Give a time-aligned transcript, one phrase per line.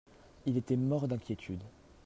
[0.47, 1.63] Il était mort d'inquiétude.